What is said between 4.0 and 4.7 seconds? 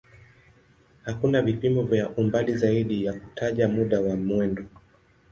wa mwendo.